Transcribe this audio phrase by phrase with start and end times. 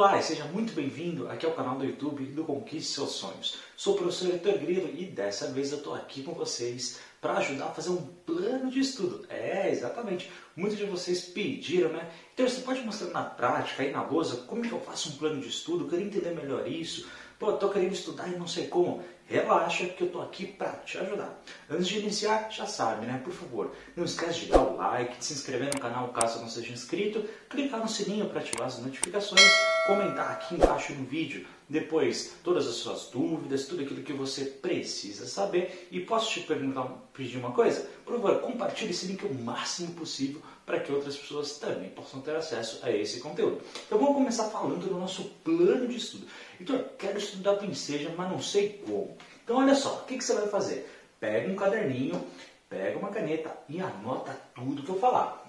[0.00, 3.58] Olá e seja muito bem-vindo aqui ao canal do YouTube do Conquiste Seus Sonhos.
[3.76, 7.66] Sou o professor Heitor Grilo e dessa vez eu estou aqui com vocês para ajudar
[7.66, 9.26] a fazer um plano de estudo.
[9.28, 10.32] É, exatamente.
[10.56, 12.10] Muitos de vocês pediram, né?
[12.32, 15.38] Então você pode mostrar na prática, aí na lousa, como que eu faço um plano
[15.38, 15.94] de estudo?
[15.94, 17.06] Eu entender melhor isso.
[17.40, 19.02] Pô, estou querendo estudar e não sei como.
[19.24, 21.40] Relaxa que eu estou aqui para te ajudar.
[21.70, 23.18] Antes de iniciar, já sabe, né?
[23.24, 26.48] Por favor, não esquece de dar o like, de se inscrever no canal caso não
[26.48, 29.40] seja inscrito, clicar no sininho para ativar as notificações,
[29.86, 35.24] comentar aqui embaixo no vídeo depois todas as suas dúvidas, tudo aquilo que você precisa
[35.26, 35.88] saber.
[35.90, 36.82] E posso te perguntar,
[37.12, 37.88] pedir uma coisa?
[38.04, 42.34] Por favor, compartilhe esse link o máximo possível para que outras pessoas também possam ter
[42.34, 43.62] acesso a esse conteúdo.
[43.86, 46.26] Então vamos começar falando do nosso plano de estudo.
[46.60, 49.16] Então, quero estudar princesa, mas não sei como.
[49.44, 50.90] Então olha só, o que, que você vai fazer?
[51.20, 52.24] Pega um caderninho,
[52.68, 55.40] pega uma caneta e anota tudo que eu falar.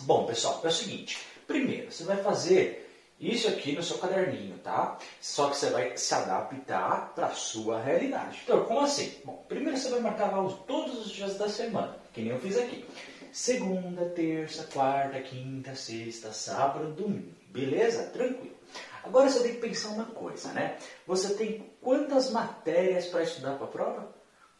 [0.00, 1.18] Bom, pessoal, é o seguinte.
[1.46, 2.83] Primeiro, você vai fazer
[3.32, 4.98] isso aqui no seu caderninho, tá?
[5.20, 8.40] Só que você vai se adaptar para a sua realidade.
[8.44, 9.14] Então, como assim?
[9.24, 12.58] Bom, primeiro você vai marcar lá todos os dias da semana, que nem eu fiz
[12.58, 12.84] aqui.
[13.32, 17.32] Segunda, terça, quarta, quinta, sexta, sábado, domingo.
[17.48, 18.04] Beleza?
[18.04, 18.54] Tranquilo.
[19.02, 20.76] Agora você tem que pensar uma coisa, né?
[21.06, 24.14] Você tem quantas matérias para estudar para a prova?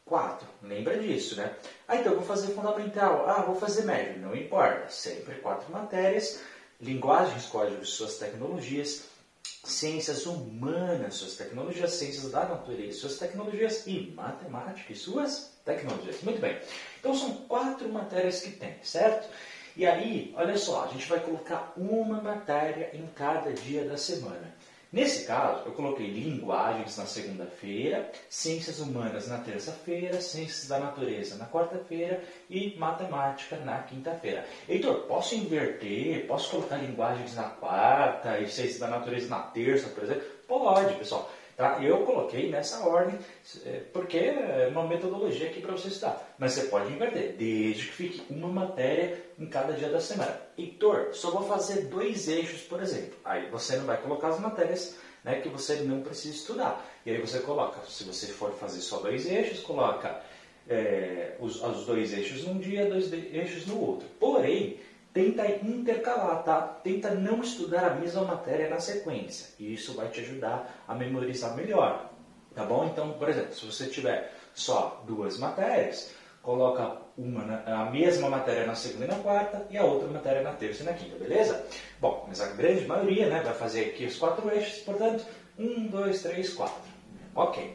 [0.05, 0.47] Quatro.
[0.63, 1.55] Lembra disso, né?
[1.89, 3.25] Ah, então eu vou fazer fundamental.
[3.27, 4.21] Ah, vou fazer médio.
[4.21, 4.91] Não importa.
[4.91, 6.43] Sempre quatro matérias
[6.81, 9.05] linguagens, códigos, suas tecnologias,
[9.65, 16.23] ciências humanas, suas tecnologias, ciências da natureza, suas tecnologias e matemática e suas tecnologias.
[16.23, 16.59] Muito bem.
[17.01, 19.29] Então são quatro matérias que tem, certo?
[19.77, 24.55] E aí, olha só, a gente vai colocar uma matéria em cada dia da semana.
[24.95, 31.47] Nesse caso, eu coloquei linguagens na segunda-feira, ciências humanas na terça-feira, ciências da natureza na
[31.47, 34.47] quarta-feira e matemática na quinta-feira.
[34.69, 36.29] Heitor, posso inverter?
[36.29, 40.23] Posso colocar linguagens na quarta e ciências da natureza na terça, por exemplo?
[40.47, 41.29] Pode, pessoal.
[41.57, 41.79] Tá?
[41.81, 43.17] Eu coloquei nessa ordem
[43.65, 46.35] é, porque é uma metodologia aqui para você estudar.
[46.37, 50.41] Mas você pode inverter, desde que fique uma matéria em cada dia da semana.
[50.59, 53.15] Heitor, só vou fazer dois eixos, por exemplo.
[53.25, 56.85] Aí você não vai colocar as matérias né, que você não precisa estudar.
[57.07, 60.21] E aí você coloca, se você for fazer só dois eixos, coloca
[60.69, 64.09] é, os, os dois eixos num dia, dois eixos no outro.
[64.19, 64.79] Porém,
[65.15, 66.61] tenta intercalar, tá?
[66.61, 69.55] Tenta não estudar a mesma matéria na sequência.
[69.59, 72.11] E isso vai te ajudar a memorizar melhor.
[72.53, 72.85] Tá bom?
[72.85, 78.67] Então, por exemplo, se você tiver só duas matérias, coloca uma na, a mesma matéria
[78.67, 81.65] na segunda e na quarta e a outra matéria na terça e na quinta, beleza?
[82.01, 85.25] Bom, mas a grande maioria né, vai fazer aqui os quatro eixos, portanto,
[85.59, 86.83] um, dois, três, quatro.
[87.35, 87.75] Ok.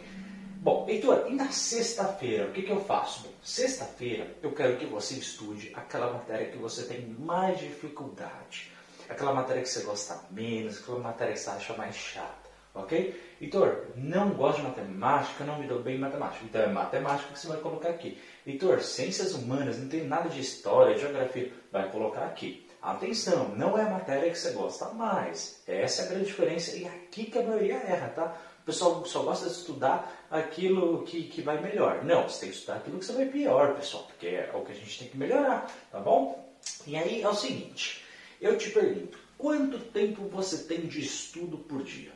[0.62, 3.24] Bom, Heitor, e na sexta-feira, o que, que eu faço?
[3.24, 8.70] Bom, sexta-feira eu quero que você estude aquela matéria que você tem mais dificuldade.
[9.08, 13.38] Aquela matéria que você gosta menos, aquela matéria que você acha mais chata, ok?
[13.40, 16.44] Heitor, não gosto de matemática, não me dou bem em matemática.
[16.44, 18.22] Então é matemática que você vai colocar aqui.
[18.46, 22.68] Heitor, ciências humanas, não tem nada de história, geografia, vai colocar aqui.
[22.82, 25.62] Atenção, não é a matéria que você gosta mais.
[25.66, 28.38] Essa é a grande diferença e aqui que a maioria erra, tá?
[28.62, 32.04] O pessoal só gosta de estudar aquilo que, que vai melhor.
[32.04, 34.72] Não, você tem que estudar aquilo que você vai pior, pessoal, porque é o que
[34.72, 36.48] a gente tem que melhorar, tá bom?
[36.86, 38.04] E aí é o seguinte,
[38.40, 42.12] eu te pergunto, quanto tempo você tem de estudo por dia?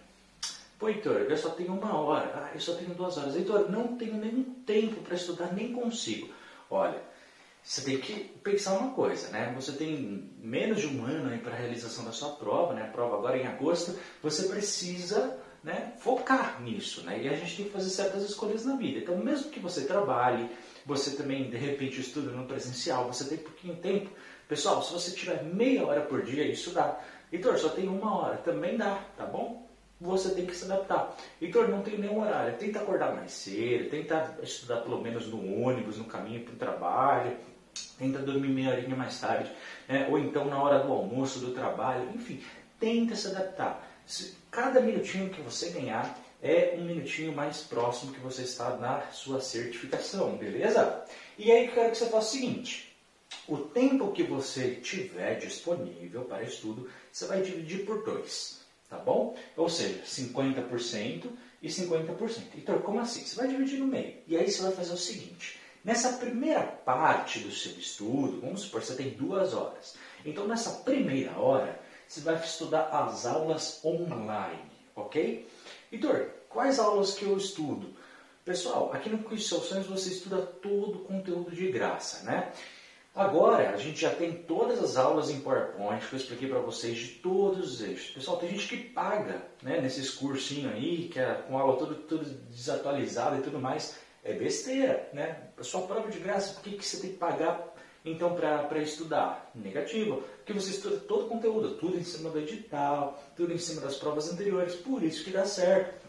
[0.78, 2.30] Pô, Heitor, eu só tenho uma hora.
[2.36, 3.36] Ah, eu só tenho duas horas.
[3.36, 6.30] Heitor, não tenho nenhum tempo para estudar, nem consigo.
[6.70, 7.02] Olha,
[7.64, 9.54] você tem que pensar uma coisa, né?
[9.56, 12.84] Você tem menos de um ano para a realização da sua prova, né?
[12.84, 13.98] A prova agora é em agosto.
[14.22, 17.22] Você precisa né, focar nisso, né?
[17.24, 19.00] E a gente tem que fazer certas escolhas na vida.
[19.00, 20.50] Então, mesmo que você trabalhe,
[20.86, 24.10] você também de repente estuda no presencial, você tem pouquinho tempo.
[24.48, 27.00] Pessoal, se você tiver meia hora por dia, isso dá.
[27.32, 29.66] Heitor, só tem uma hora, também dá, tá bom?
[30.02, 31.16] Você tem que se adaptar.
[31.42, 32.58] Heitor, não tem nenhum horário.
[32.58, 37.38] Tenta acordar mais cedo, tenta estudar pelo menos no ônibus, no caminho para o trabalho,
[37.98, 39.50] tenta dormir meia horinha mais tarde,
[39.88, 40.08] né?
[40.10, 42.44] ou então na hora do almoço, do trabalho, enfim,
[42.80, 43.82] tenta se adaptar.
[44.54, 49.42] Cada minutinho que você ganhar é um minutinho mais próximo que você está na sua
[49.42, 51.04] certificação, beleza?
[51.40, 52.96] E aí eu quero que você faça o seguinte:
[53.48, 59.36] o tempo que você tiver disponível para estudo, você vai dividir por dois, tá bom?
[59.58, 62.42] Ou seja, 50% e 50%.
[62.56, 63.26] Então, como assim?
[63.26, 64.18] Você vai dividir no meio.
[64.28, 68.82] E aí você vai fazer o seguinte: nessa primeira parte do seu estudo, vamos supor
[68.82, 69.96] que você tem duas horas.
[70.24, 75.48] Então, nessa primeira hora, você vai estudar as aulas online, ok?
[75.92, 77.94] Heitor, quais aulas que eu estudo?
[78.46, 82.52] Pessoal, aqui no Quiz Sonhos você estuda todo o conteúdo de graça, né?
[83.16, 86.98] Agora, a gente já tem todas as aulas em PowerPoint que eu expliquei para vocês
[86.98, 88.10] de todos os eixos.
[88.10, 93.38] Pessoal, tem gente que paga né, nesses cursinhos aí, que é com aula tudo desatualizada
[93.38, 93.96] e tudo mais.
[94.24, 95.50] É besteira, né?
[95.62, 97.73] Sua prova de graça, por que, que você tem que pagar
[98.06, 99.52] então para estudar?
[99.56, 103.82] Negativo, porque você estuda todo o conteúdo, tudo em cima do edital, tudo em cima
[103.82, 106.04] das provas anteriores, por isso que dá certo.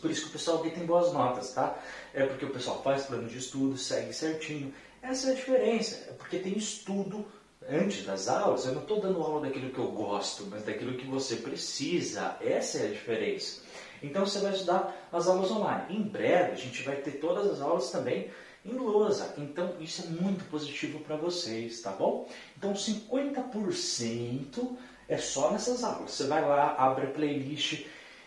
[0.00, 1.78] Por isso que o pessoal aqui tem boas notas, tá?
[2.12, 4.74] É porque o pessoal faz plano de estudo, segue certinho.
[5.00, 7.24] Essa é a diferença, é porque tem estudo
[7.68, 8.66] antes das aulas.
[8.66, 12.36] Eu não estou dando aula daquilo que eu gosto, mas daquilo que você precisa.
[12.40, 13.62] Essa é a diferença.
[14.02, 15.96] Então você vai estudar as aulas online.
[15.96, 18.30] Em breve a gente vai ter todas as aulas também
[18.70, 19.34] em lousa.
[19.38, 22.28] Então isso é muito positivo para vocês, tá bom?
[22.56, 24.76] Então 50%
[25.08, 26.10] é só nessas aulas.
[26.10, 27.84] Você vai lá, abre a playlist.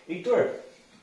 [0.07, 0.51] Heitor,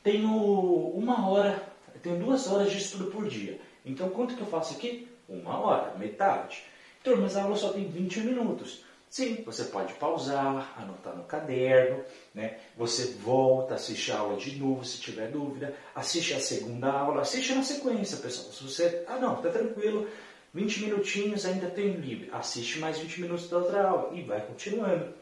[0.03, 1.63] tenho uma hora,
[2.03, 3.61] tenho duas horas de estudo por dia.
[3.85, 5.09] Então quanto que eu faço aqui?
[5.29, 6.65] Uma hora, metade.
[6.99, 8.85] Heitor, mas a aula só tem 20 minutos.
[9.11, 12.59] Sim, você pode pausar, anotar no caderno, né?
[12.77, 17.55] Você volta, assiste a aula de novo se tiver dúvida, assiste a segunda aula, assiste
[17.55, 18.53] na sequência, pessoal.
[18.53, 20.07] Se você, ah não, tá tranquilo,
[20.53, 25.15] 20 minutinhos ainda tem livre, assiste mais 20 minutos da outra aula e vai continuando.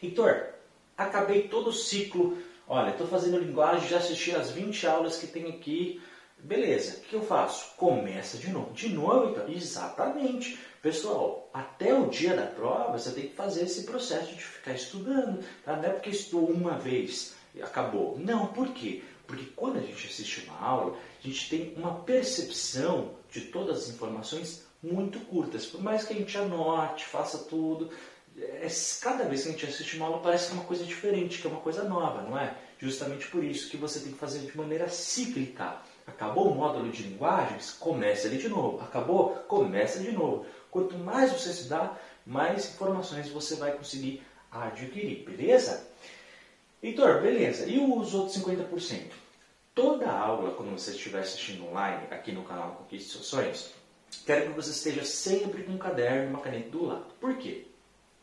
[0.00, 0.50] Heitor,
[0.96, 2.38] acabei todo o ciclo,
[2.68, 6.00] olha, estou fazendo linguagem, já assisti as 20 aulas que tem aqui,
[6.38, 7.74] beleza, o que eu faço?
[7.76, 8.72] Começa de novo.
[8.72, 9.48] De novo, então?
[9.48, 10.58] Exatamente.
[10.84, 15.42] Pessoal, até o dia da prova você tem que fazer esse processo de ficar estudando.
[15.64, 15.76] Tá?
[15.76, 18.18] Não é porque estudou uma vez e acabou.
[18.18, 19.02] Não, por quê?
[19.26, 23.88] Porque quando a gente assiste uma aula, a gente tem uma percepção de todas as
[23.94, 25.64] informações muito curtas.
[25.64, 27.88] Por mais que a gente anote, faça tudo,
[28.36, 28.68] é,
[29.00, 31.46] cada vez que a gente assiste uma aula parece que é uma coisa diferente, que
[31.46, 32.58] é uma coisa nova, não é?
[32.78, 35.78] Justamente por isso que você tem que fazer de maneira cíclica.
[36.06, 37.72] Acabou o módulo de linguagens?
[37.72, 38.82] Comece ali de novo.
[38.82, 39.30] Acabou?
[39.48, 40.44] Começa de novo.
[40.74, 45.86] Quanto mais você estudar, mais informações você vai conseguir adquirir, beleza?
[46.82, 47.66] Heitor, beleza.
[47.66, 49.12] E os outros 50%?
[49.72, 53.70] Toda aula, quando você estiver assistindo online, aqui no canal Conquiste Seus Sonhos,
[54.26, 57.06] quero que você esteja sempre com um caderno e uma caneta do lado.
[57.20, 57.68] Por quê?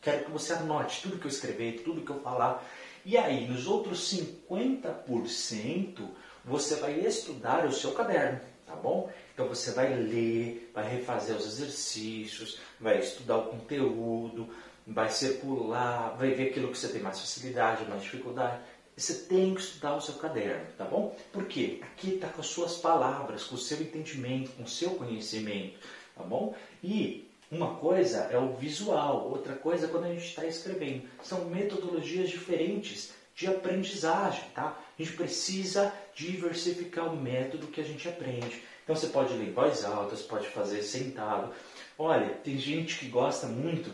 [0.01, 2.69] Quero que você anote tudo que eu escrever, tudo que eu falar.
[3.05, 6.05] E aí, nos outros 50%,
[6.43, 9.09] você vai estudar o seu caderno tá bom?
[9.33, 14.49] Então você vai ler, vai refazer os exercícios, vai estudar o conteúdo,
[14.85, 18.61] vai circular, vai ver aquilo que você tem mais facilidade, mais dificuldade.
[18.95, 21.15] Você tem que estudar o seu caderno, tá bom?
[21.31, 25.79] Porque aqui está com as suas palavras, com o seu entendimento, com o seu conhecimento,
[26.15, 26.53] tá bom?
[26.83, 31.03] E uma coisa é o visual, outra coisa é quando a gente está escrevendo.
[31.23, 34.77] São metodologias diferentes de aprendizagem, tá?
[34.97, 38.61] A gente precisa diversificar o método que a gente aprende.
[38.91, 41.53] Então você pode ler em voz alta, você pode fazer sentado.
[41.97, 43.89] Olha, tem gente que gosta muito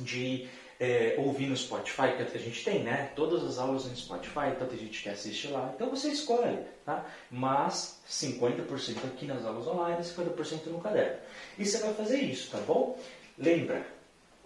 [0.00, 0.48] de
[0.80, 3.12] é, ouvir no Spotify, que a gente tem, né?
[3.14, 5.70] Todas as aulas no Spotify, então tem gente que assiste lá.
[5.76, 7.06] Então você escolhe, tá?
[7.30, 11.18] Mas 50% aqui nas aulas online, 50% no caderno.
[11.56, 12.98] E você vai fazer isso, tá bom?
[13.38, 13.86] Lembra,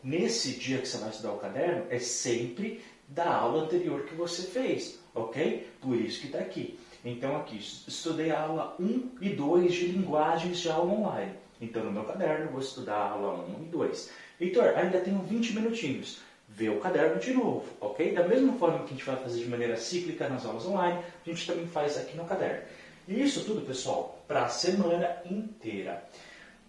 [0.05, 4.43] nesse dia que você vai estudar o caderno, é sempre da aula anterior que você
[4.43, 5.67] fez, ok?
[5.81, 6.79] Por isso que está aqui.
[7.09, 11.35] Então aqui, estudei a aula 1 e 2 de linguagens de aula online.
[11.61, 14.11] Então no meu caderno vou estudar a aula 1 e 2.
[14.41, 16.19] Heitor, ainda tenho 20 minutinhos.
[16.49, 18.13] Vê o caderno de novo, ok?
[18.13, 21.31] Da mesma forma que a gente vai fazer de maneira cíclica nas aulas online, a
[21.31, 22.65] gente também faz aqui no caderno.
[23.07, 26.05] E isso tudo, pessoal, para a semana inteira.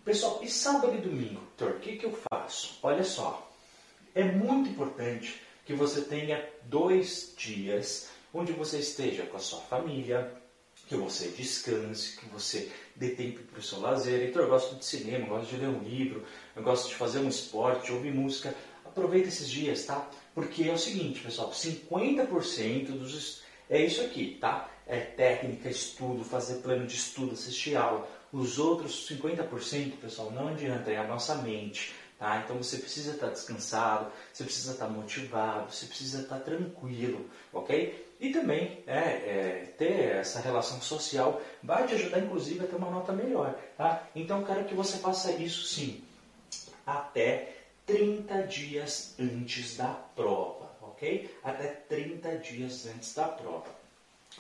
[0.06, 2.78] Pessoal, e sábado e domingo, Heitor, o que, que eu faço?
[2.84, 3.52] Olha só,
[4.14, 10.32] é muito importante que você tenha dois dias onde você esteja com a sua família,
[10.88, 14.30] que você descanse, que você dê tempo para o seu lazer.
[14.30, 16.24] Então, eu gosto de cinema, eu gosto de ler um livro,
[16.56, 18.54] eu gosto de fazer um esporte, ouvir música.
[18.86, 20.10] Aproveita esses dias, tá?
[20.34, 24.70] Porque é o seguinte, pessoal, 50% dos é isso aqui, tá?
[24.86, 28.08] É técnica, estudo, fazer plano de estudo, assistir aula.
[28.32, 31.94] Os outros 50%, pessoal, não adianta, é a nossa mente.
[32.20, 32.42] Tá?
[32.44, 38.08] Então você precisa estar descansado, você precisa estar motivado, você precisa estar tranquilo, ok?
[38.20, 42.90] E também é, é, ter essa relação social vai te ajudar, inclusive, a ter uma
[42.90, 43.56] nota melhor.
[43.78, 44.08] Tá?
[44.16, 46.02] Então, quero que você faça isso sim,
[46.84, 47.54] até
[47.86, 51.30] 30 dias antes da prova, ok?
[51.44, 53.68] Até 30 dias antes da prova.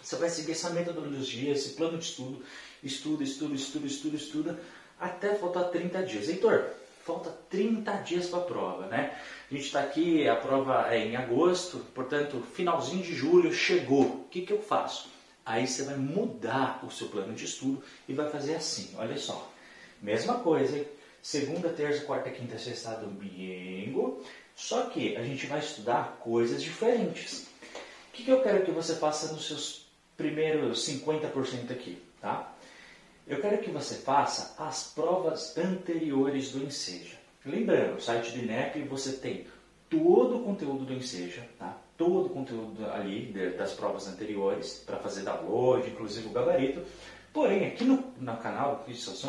[0.02, 2.44] Você vai seguir essa metodologia, esse plano de estudo,
[2.84, 4.60] estuda, estuda, estuda, estuda, estuda,
[5.00, 6.28] até faltar 30 dias.
[6.28, 6.72] Heitor,
[7.08, 9.18] falta 30 dias para a prova, né?
[9.50, 14.04] A gente está aqui, a prova é em agosto, portanto, finalzinho de julho chegou.
[14.04, 15.10] O que, que eu faço?
[15.46, 19.50] Aí você vai mudar o seu plano de estudo e vai fazer assim, olha só.
[20.02, 20.86] Mesma coisa, hein?
[21.22, 24.22] segunda, terça, quarta, quinta, sexta, domingo.
[24.54, 27.48] Só que a gente vai estudar coisas diferentes.
[28.10, 29.88] O que, que eu quero que você faça nos seus
[30.18, 32.54] primeiros 50% aqui, tá?
[33.28, 37.18] Eu quero que você faça as provas anteriores do Enseja.
[37.46, 39.46] Lembrando, no site do INEP você tem
[39.90, 41.78] todo o conteúdo do Enseja, tá?
[41.98, 46.82] todo o conteúdo ali das provas anteriores para fazer download, inclusive o gabarito.
[47.34, 49.26] Porém, aqui no, no canal do Seus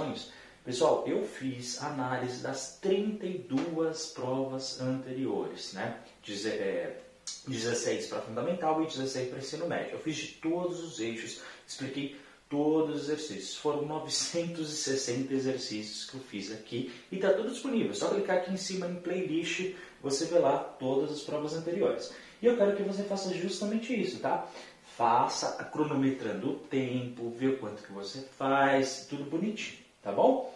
[0.64, 5.99] pessoal, eu fiz análise das 32 provas anteriores, né?
[6.23, 7.00] Diz, é,
[7.47, 9.93] 16 para fundamental e 16 para ensino médio.
[9.93, 12.17] Eu fiz de todos os eixos, expliquei
[12.49, 13.57] todos os exercícios.
[13.57, 17.90] Foram 960 exercícios que eu fiz aqui e está tudo disponível.
[17.90, 22.12] É só clicar aqui em cima em playlist, você vê lá todas as provas anteriores.
[22.40, 24.47] E eu quero que você faça justamente isso, tá?
[24.97, 30.55] Faça cronometrando o tempo, vê o quanto que você faz, tudo bonitinho, tá bom?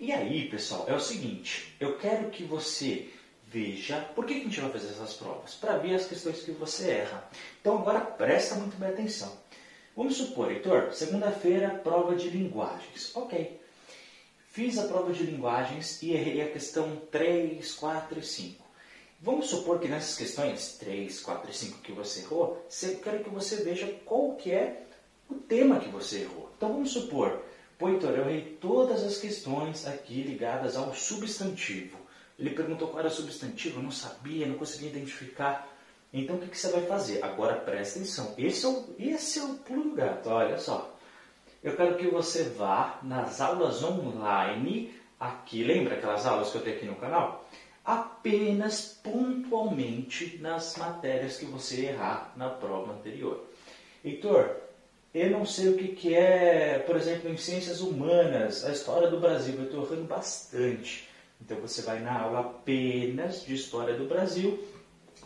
[0.00, 3.10] E aí, pessoal, é o seguinte, eu quero que você
[3.50, 6.90] veja por que a gente vai fazer essas provas, para ver as questões que você
[6.90, 7.28] erra.
[7.60, 9.36] Então agora presta muito bem atenção.
[9.98, 13.10] Vamos supor, Heitor, segunda-feira, prova de linguagens.
[13.16, 13.60] Ok.
[14.46, 18.64] Fiz a prova de linguagens e errei a questão 3, 4 e 5.
[19.20, 23.30] Vamos supor que nessas questões 3, 4 e 5 que você errou, eu quero que
[23.30, 24.84] você veja qual que é
[25.28, 26.48] o tema que você errou.
[26.56, 27.42] Então vamos supor,
[27.76, 31.98] pô, Heitor, eu errei todas as questões aqui ligadas ao substantivo.
[32.38, 35.68] Ele perguntou qual era o substantivo, eu não sabia, não conseguia identificar.
[36.12, 37.22] Então o que, você vai fazer?
[37.22, 38.34] Agora presta atenção.
[38.38, 40.94] Esse é o, esse é o pulo do gato, olha só.
[41.62, 46.76] Eu quero que você vá nas aulas online, aqui, lembra aquelas aulas que eu tenho
[46.76, 47.46] aqui no canal?
[47.84, 53.44] Apenas pontualmente nas matérias que você errar na prova anterior.
[54.04, 54.56] Heitor,
[55.14, 59.18] eu não sei o que, que é, por exemplo, em ciências humanas, a história do
[59.18, 61.08] Brasil, eu estou errando bastante.
[61.40, 64.58] Então você vai na aula apenas de história do Brasil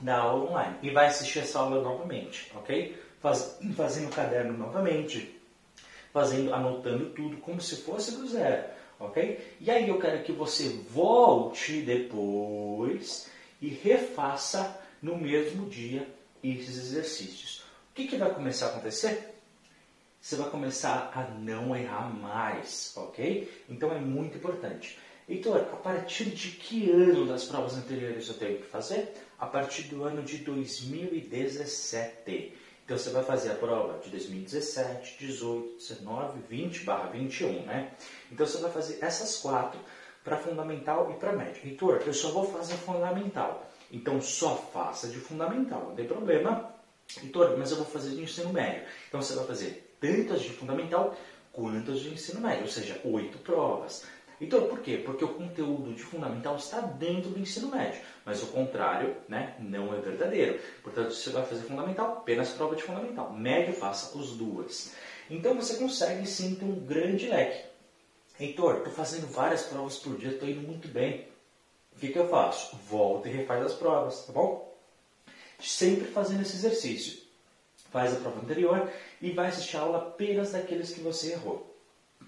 [0.00, 0.76] da aula online.
[0.82, 3.00] E vai assistir essa aula novamente, ok?
[3.20, 5.40] Faz, fazendo o caderno novamente,
[6.12, 8.64] fazendo, anotando tudo como se fosse do zero,
[8.98, 9.56] ok?
[9.60, 13.28] E aí eu quero que você volte depois
[13.60, 16.08] e refaça no mesmo dia
[16.42, 17.62] esses exercícios.
[17.90, 19.32] O que, que vai começar a acontecer?
[20.20, 23.64] Você vai começar a não errar mais, ok?
[23.68, 24.98] Então é muito importante.
[25.32, 29.14] Heitor, a partir de que ano das provas anteriores eu tenho que fazer?
[29.38, 32.54] A partir do ano de 2017.
[32.84, 37.92] Então você vai fazer a prova de 2017, 18, 19, 20 barra 21, né?
[38.30, 39.80] Então você vai fazer essas quatro
[40.22, 41.62] para fundamental e para médio.
[41.64, 43.66] Heitor, eu só vou fazer fundamental.
[43.90, 46.74] Então só faça de fundamental, não tem problema.
[47.22, 48.82] Heitor, mas eu vou fazer de ensino médio.
[49.08, 51.16] Então você vai fazer tanto as de fundamental
[51.52, 54.04] quanto as de ensino médio, ou seja, oito provas.
[54.42, 54.98] Então, por quê?
[54.98, 59.94] Porque o conteúdo de fundamental está dentro do ensino médio, mas o contrário né, não
[59.94, 60.60] é verdadeiro.
[60.82, 63.32] Portanto, você vai fazer fundamental, apenas prova de fundamental.
[63.32, 64.96] Médio, faça os duas.
[65.30, 67.64] Então, você consegue sim ter um grande leque.
[68.40, 71.28] Heitor, estou fazendo várias provas por dia, estou indo muito bem.
[71.94, 72.76] O que, que eu faço?
[72.90, 74.76] Volta e refaz as provas, tá bom?
[75.60, 77.22] Sempre fazendo esse exercício.
[77.92, 81.76] Faz a prova anterior e vai assistir a aula apenas daqueles que você errou.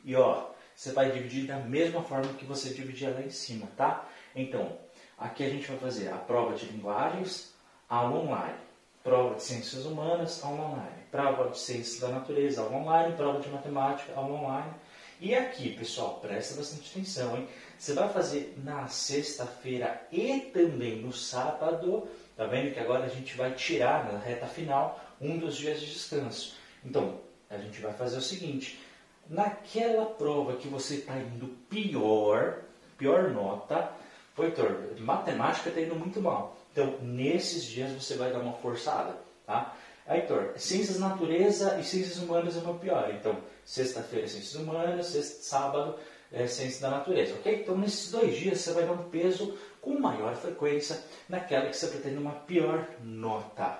[0.04, 4.08] E ó, você vai dividir da mesma forma que você dividia lá em cima, tá?
[4.34, 4.76] Então,
[5.16, 7.52] aqui a gente vai fazer a prova de linguagens,
[7.88, 8.58] aula online.
[9.02, 11.02] Prova de ciências humanas, aula online.
[11.10, 13.16] Prova de ciências da natureza, aula online.
[13.16, 14.72] Prova de matemática, aula online.
[15.20, 17.48] E aqui, pessoal, presta bastante atenção, hein?
[17.78, 22.08] Você vai fazer na sexta-feira e também no sábado.
[22.36, 25.86] Tá vendo que agora a gente vai tirar na reta final um dos dias de
[25.86, 26.56] descanso.
[26.84, 28.80] Então, a gente vai fazer o seguinte:
[29.28, 32.58] naquela prova que você está indo pior,
[32.98, 33.92] pior nota,
[34.34, 36.56] foi Heitor, matemática está indo muito mal.
[36.72, 39.16] Então, nesses dias você vai dar uma forçada,
[39.46, 39.76] tá?
[40.08, 43.10] Heitor, ciências natureza e ciências humanas é meu pior.
[43.14, 45.98] Então, sexta-feira, ciências humanas, sexta, sábado,
[46.32, 47.60] é, ciências da natureza, ok?
[47.62, 51.86] Então, nesses dois dias você vai dar um peso com maior frequência naquela que você
[51.86, 53.78] pretende uma pior nota.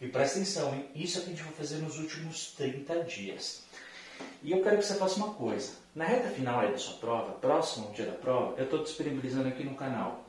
[0.00, 0.88] E presta atenção, hein?
[0.96, 3.62] isso é que a gente vai fazer nos últimos 30 dias.
[4.42, 5.72] E eu quero que você faça uma coisa.
[5.94, 9.62] Na reta final aí da sua prova, próximo dia da prova, eu estou disponibilizando aqui
[9.62, 10.24] no canal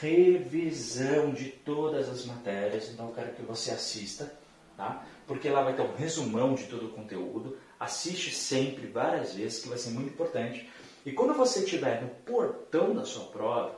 [0.00, 2.88] revisão de todas as matérias.
[2.90, 4.32] Então eu quero que você assista,
[4.76, 5.04] tá?
[5.26, 7.56] Porque lá vai ter um resumão de todo o conteúdo.
[7.78, 10.68] Assiste sempre, várias vezes, que vai ser muito importante.
[11.04, 13.76] E quando você estiver no portão da sua prova,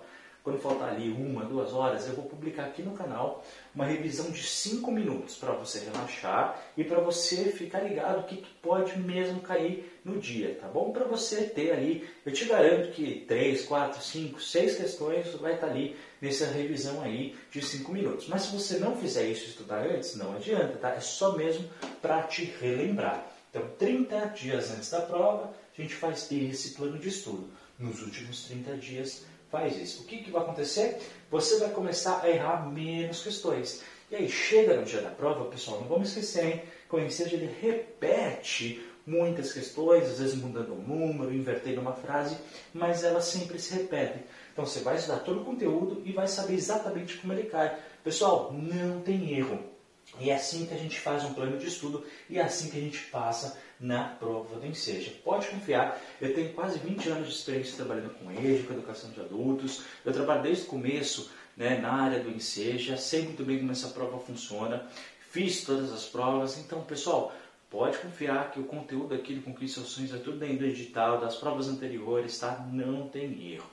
[0.48, 4.42] quando faltar ali uma, duas horas, eu vou publicar aqui no canal uma revisão de
[4.42, 10.00] 5 minutos para você relaxar e para você ficar ligado o que, pode mesmo cair
[10.02, 10.90] no dia, tá bom?
[10.90, 15.66] Para você ter ali, eu te garanto que 3, 4, 5, 6 questões vai estar
[15.66, 18.26] tá ali nessa revisão aí de 5 minutos.
[18.26, 20.94] Mas se você não fizer isso estudar antes, não adianta, tá?
[20.94, 21.68] É só mesmo
[22.00, 23.26] para te relembrar.
[23.50, 27.50] Então, 30 dias antes da prova, a gente faz esse plano de estudo.
[27.78, 30.02] Nos últimos 30 dias, faz isso.
[30.02, 30.98] O que, que vai acontecer?
[31.30, 33.82] Você vai começar a errar menos questões.
[34.10, 36.62] E aí, chega no dia da prova, pessoal, não vamos esquecer, hein?
[36.88, 42.36] Que o Enseja, ele repete muitas questões, às vezes mudando um número, invertendo uma frase,
[42.72, 44.22] mas elas sempre se repetem.
[44.52, 47.78] Então, você vai estudar todo o conteúdo e vai saber exatamente como ele cai.
[48.02, 49.77] Pessoal, não tem erro.
[50.20, 52.76] E é assim que a gente faz um plano de estudo e é assim que
[52.76, 55.12] a gente passa na prova do Enseja.
[55.24, 59.20] Pode confiar, eu tenho quase 20 anos de experiência trabalhando com EJA, com educação de
[59.20, 59.82] adultos.
[60.04, 63.88] Eu trabalho desde o começo né, na área do Enseja, sei muito bem como essa
[63.88, 64.86] prova funciona,
[65.30, 66.58] fiz todas as provas.
[66.58, 67.32] Então, pessoal,
[67.70, 71.36] pode confiar que o conteúdo aqui do Conquista Ações é tudo dentro do edital, das
[71.36, 72.66] provas anteriores, tá?
[72.72, 73.70] Não tem erro.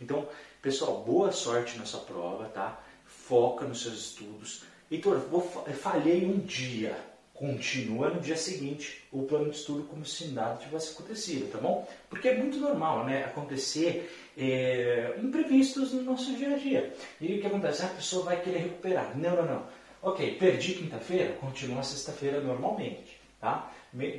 [0.00, 0.28] Então,
[0.62, 2.80] pessoal, boa sorte nessa prova, tá?
[3.04, 6.96] Foca nos seus estudos Heitor, vou, falhei um dia.
[7.34, 11.86] Continua no dia seguinte o plano de estudo como se nada tivesse acontecido, tá bom?
[12.10, 13.24] Porque é muito normal, né?
[13.24, 16.92] Acontecer é, imprevistos no nosso dia a dia.
[17.20, 17.84] E o que acontece?
[17.84, 19.16] A pessoa vai querer recuperar.
[19.16, 19.66] Não, não, não.
[20.02, 23.70] Ok, perdi quinta-feira, continua sexta-feira normalmente, tá?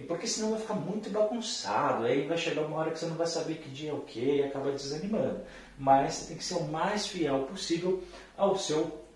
[0.07, 3.27] Porque senão vai ficar muito bagunçado, aí vai chegar uma hora que você não vai
[3.27, 5.41] saber que dia é o que e acaba desanimando.
[5.77, 8.03] Mas você tem que ser o mais fiel possível
[8.38, 9.08] ao seu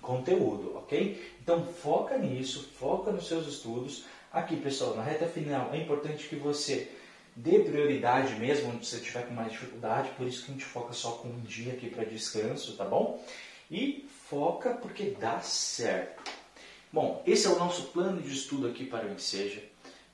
[0.00, 1.34] conteúdo, ok?
[1.42, 4.04] Então foca nisso, foca nos seus estudos.
[4.32, 6.90] Aqui, pessoal, na reta final é importante que você
[7.34, 10.92] dê prioridade mesmo onde você tiver com mais dificuldade, por isso que a gente foca
[10.92, 13.24] só com um dia aqui para descanso, tá bom?
[13.70, 16.30] E foca porque dá certo.
[16.92, 19.62] Bom, esse é o nosso plano de estudo aqui para o Enseja.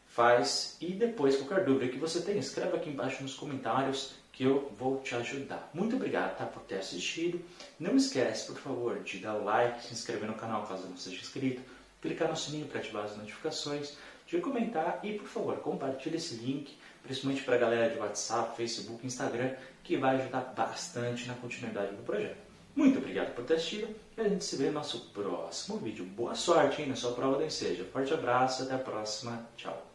[0.09, 4.71] Faz e depois qualquer dúvida que você tenha, escreva aqui embaixo nos comentários que eu
[4.79, 5.71] vou te ajudar.
[5.73, 7.41] Muito obrigado tá, por ter assistido.
[7.81, 11.17] Não esquece, por favor, de dar o like, se inscrever no canal caso não seja
[11.17, 11.63] inscrito,
[12.03, 16.77] clicar no sininho para ativar as notificações, de comentar e, por favor, compartilhe esse link,
[17.03, 22.03] principalmente para a galera de WhatsApp, Facebook, Instagram, que vai ajudar bastante na continuidade do
[22.03, 22.37] projeto.
[22.75, 26.05] Muito obrigado por ter assistido e a gente se vê no nosso próximo vídeo.
[26.05, 27.87] Boa sorte hein, na sua prova da Enseja.
[27.91, 29.49] Forte abraço, até a próxima.
[29.57, 29.86] Tchau.